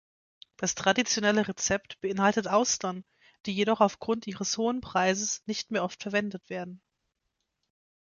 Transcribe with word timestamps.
Das 0.57 0.73
traditionelle 0.73 1.47
Rezept 1.47 2.01
beinhaltet 2.01 2.47
Austern, 2.47 3.03
die 3.45 3.53
jedoch 3.53 3.81
aufgrund 3.81 4.25
ihres 4.25 4.57
hohen 4.57 4.81
Preises 4.81 5.43
nicht 5.45 5.69
mehr 5.69 5.83
oft 5.83 6.01
verwendet 6.01 6.49
werden. 6.49 6.81